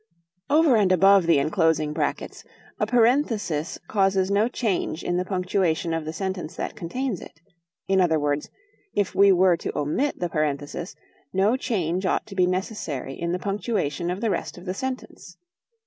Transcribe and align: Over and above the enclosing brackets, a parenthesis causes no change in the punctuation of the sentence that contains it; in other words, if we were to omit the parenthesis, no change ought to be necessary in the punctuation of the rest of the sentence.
Over 0.49 0.77
and 0.77 0.91
above 0.91 1.27
the 1.27 1.37
enclosing 1.37 1.93
brackets, 1.93 2.43
a 2.79 2.87
parenthesis 2.87 3.77
causes 3.87 4.31
no 4.31 4.47
change 4.47 5.03
in 5.03 5.17
the 5.17 5.25
punctuation 5.25 5.93
of 5.93 6.05
the 6.05 6.11
sentence 6.11 6.55
that 6.55 6.75
contains 6.75 7.21
it; 7.21 7.39
in 7.87 8.01
other 8.01 8.19
words, 8.19 8.49
if 8.95 9.13
we 9.13 9.31
were 9.31 9.55
to 9.57 9.77
omit 9.77 10.19
the 10.19 10.27
parenthesis, 10.27 10.95
no 11.31 11.55
change 11.55 12.07
ought 12.07 12.25
to 12.25 12.33
be 12.35 12.47
necessary 12.47 13.13
in 13.13 13.31
the 13.31 13.37
punctuation 13.37 14.09
of 14.09 14.21
the 14.21 14.31
rest 14.31 14.57
of 14.57 14.65
the 14.65 14.73
sentence. 14.73 15.37